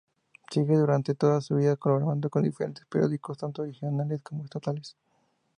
[0.49, 4.97] Sigue durante toda su vida colaborando con diferentes periódicos tanto regionales como estatales.